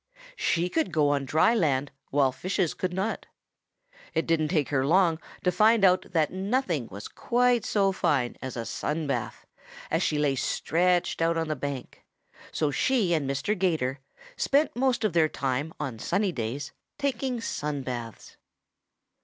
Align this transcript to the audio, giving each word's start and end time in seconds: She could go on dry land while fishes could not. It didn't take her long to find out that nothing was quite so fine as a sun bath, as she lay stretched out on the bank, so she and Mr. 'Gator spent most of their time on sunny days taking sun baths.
She 0.35 0.67
could 0.67 0.91
go 0.91 1.09
on 1.09 1.25
dry 1.25 1.53
land 1.53 1.91
while 2.09 2.31
fishes 2.31 2.73
could 2.73 2.91
not. 2.91 3.27
It 4.15 4.25
didn't 4.25 4.47
take 4.47 4.69
her 4.69 4.83
long 4.83 5.19
to 5.43 5.51
find 5.51 5.85
out 5.85 6.07
that 6.11 6.33
nothing 6.33 6.87
was 6.89 7.07
quite 7.07 7.63
so 7.63 7.91
fine 7.91 8.35
as 8.41 8.57
a 8.57 8.65
sun 8.65 9.05
bath, 9.05 9.45
as 9.91 10.01
she 10.01 10.17
lay 10.17 10.33
stretched 10.33 11.21
out 11.21 11.37
on 11.37 11.49
the 11.49 11.55
bank, 11.55 12.03
so 12.51 12.71
she 12.71 13.13
and 13.13 13.29
Mr. 13.29 13.55
'Gator 13.55 13.99
spent 14.35 14.75
most 14.75 15.03
of 15.03 15.13
their 15.13 15.29
time 15.29 15.71
on 15.79 15.99
sunny 15.99 16.31
days 16.31 16.71
taking 16.97 17.39
sun 17.39 17.83
baths. 17.83 18.37